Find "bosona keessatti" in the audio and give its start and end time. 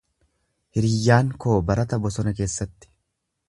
2.07-2.95